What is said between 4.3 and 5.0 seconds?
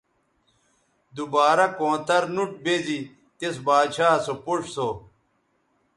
پوڇ سو